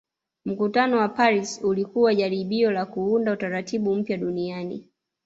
[0.45, 4.87] Mkutano wa Paris ulikuwa jaribio la kuunda Utaratibu mpya duniani